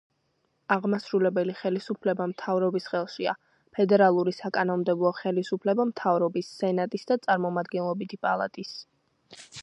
[0.75, 3.33] აღმასრულებელი ხელისუფლება მთავრობის ხელშია,
[3.79, 8.73] ფედერალური საკანონმდებლო ხელისუფლება მთავრობის, სენატის და წარმომადგენლობითი პალატის.